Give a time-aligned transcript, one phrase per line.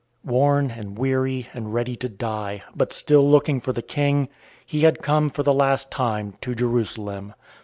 [0.25, 4.29] Worn and weary and ready to die, but still looking for the King,
[4.65, 7.35] he had come for the last time to Jerusalem.